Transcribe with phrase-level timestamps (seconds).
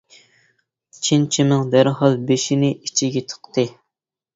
[1.09, 3.73] چىن چىمىڭ دەرھال بېشىنى ئىچىگە تىقتى.